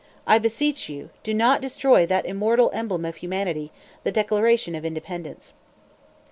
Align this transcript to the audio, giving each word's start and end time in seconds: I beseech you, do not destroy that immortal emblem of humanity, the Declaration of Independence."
I 0.25 0.39
beseech 0.39 0.89
you, 0.89 1.11
do 1.21 1.31
not 1.31 1.61
destroy 1.61 2.07
that 2.07 2.25
immortal 2.25 2.71
emblem 2.73 3.05
of 3.05 3.17
humanity, 3.17 3.71
the 4.03 4.11
Declaration 4.11 4.73
of 4.73 4.83
Independence." 4.83 5.53